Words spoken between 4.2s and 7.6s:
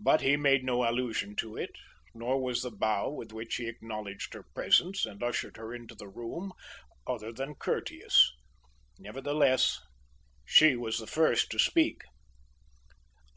her presence and ushered her into the room, other than